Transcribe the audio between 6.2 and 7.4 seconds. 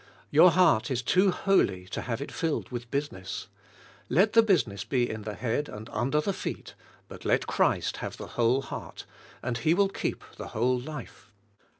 feet, but